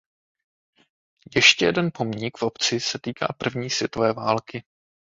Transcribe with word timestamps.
Ještě 1.35 1.65
jeden 1.65 1.89
pomník 1.93 2.37
v 2.37 2.43
obci 2.43 2.79
se 2.79 2.99
týká 3.03 3.27
první 3.37 3.69
světové 3.69 4.13
války. 4.13 4.63